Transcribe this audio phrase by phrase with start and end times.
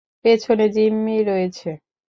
[0.25, 1.69] পেছনে জিম্মি রয়েছে।